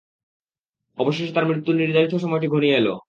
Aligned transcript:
অবশেষে 0.97 1.33
তাঁর 1.33 1.45
মৃত্যুর 1.45 1.75
নির্ধারিত 1.75 2.13
সময়টি 2.15 2.47
ঘনিয়ে 2.47 2.77
এল। 2.77 2.87